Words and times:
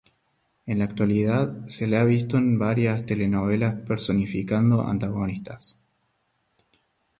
En 0.65 0.79
la 0.79 0.85
actualidad 0.85 1.67
se 1.67 1.85
le 1.85 1.97
ha 1.99 2.03
visto 2.03 2.37
en 2.39 2.57
varias 2.57 3.05
telenovelas 3.05 3.75
personificando 3.85 4.81
antagonistas. 4.81 5.75